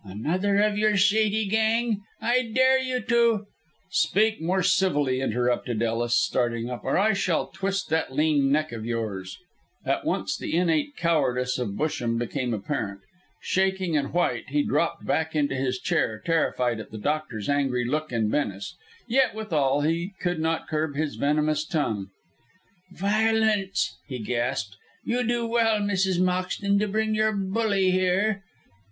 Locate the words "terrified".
16.25-16.79